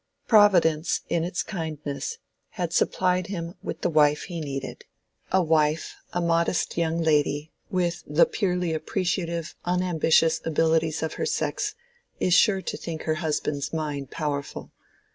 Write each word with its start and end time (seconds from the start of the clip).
Providence, 0.27 1.01
in 1.09 1.23
its 1.23 1.43
kindness, 1.43 2.17
had 2.53 2.73
supplied 2.73 3.27
him 3.27 3.53
with 3.61 3.81
the 3.81 3.89
wife 3.91 4.23
he 4.23 4.41
needed. 4.41 4.83
A 5.31 5.43
wife, 5.43 5.95
a 6.11 6.19
modest 6.19 6.75
young 6.75 6.99
lady, 7.03 7.51
with 7.69 8.01
the 8.07 8.25
purely 8.25 8.73
appreciative, 8.73 9.53
unambitious 9.63 10.41
abilities 10.43 11.03
of 11.03 11.13
her 11.21 11.25
sex, 11.27 11.75
is 12.19 12.33
sure 12.33 12.63
to 12.63 12.77
think 12.77 13.03
her 13.03 13.13
husband's 13.21 13.71
mind 13.71 14.09
powerful. 14.09 14.71